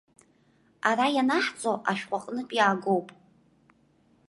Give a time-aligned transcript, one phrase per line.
[0.89, 3.07] Ара ианаҳҵо ашәҟәы аҟнытә иаагоуп.